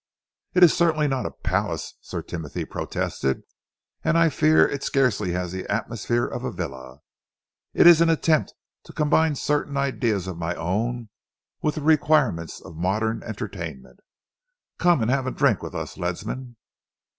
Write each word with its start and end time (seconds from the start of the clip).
"It 0.55 0.63
is 0.63 0.73
certainly 0.75 1.07
not 1.07 1.27
a 1.27 1.29
palace," 1.31 1.93
Sir 2.01 2.23
Timothy 2.23 2.65
protested, 2.65 3.43
"and 4.03 4.17
I 4.17 4.29
fear 4.29 4.61
that 4.63 4.73
it 4.73 4.77
has 4.81 4.85
scarcely 4.85 5.29
the 5.31 5.71
atmosphere 5.71 6.25
of 6.25 6.43
a 6.43 6.51
villa. 6.51 7.01
It 7.75 7.85
is 7.85 8.01
an 8.01 8.09
attempt 8.09 8.55
to 8.85 8.93
combine 8.93 9.35
certain 9.35 9.77
ideas 9.77 10.25
of 10.25 10.39
my 10.39 10.55
own 10.55 11.09
with 11.61 11.75
the 11.75 11.83
requirements 11.83 12.59
of 12.59 12.75
modern 12.75 13.21
entertainment. 13.21 13.99
Come 14.79 15.03
and 15.03 15.11
have 15.11 15.27
a 15.27 15.31
drink 15.31 15.61
with 15.61 15.75
us, 15.75 15.97
Ledsam." 15.99 16.55